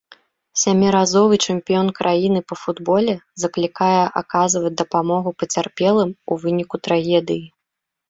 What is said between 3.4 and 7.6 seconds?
заклікае аказваць дапамогу пацярпелым у выніку трагедыі.